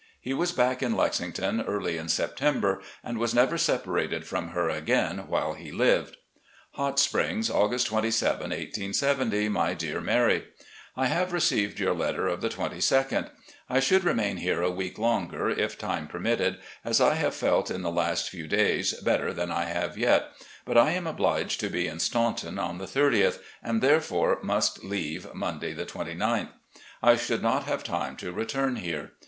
[0.19, 5.25] He was back in Lexington early in September, and was never separated from her again
[5.27, 6.17] while he lived:
[6.71, 9.47] "Hot Springs, August 27, 1870.
[9.49, 10.45] "My Dear Mary:
[10.97, 13.29] I have received your letter of the 2 2d.
[13.69, 17.69] I should remain here a week longer if time per mitted, as I have felt
[17.69, 20.29] in the last few days better than I have yet,
[20.65, 25.31] but I am obliged to be in Statmton on the 30th, and therefore must leave
[25.35, 26.49] Monday, 29th.
[27.03, 29.11] I should not have time to return here.